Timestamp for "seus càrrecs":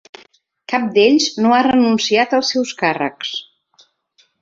2.55-3.39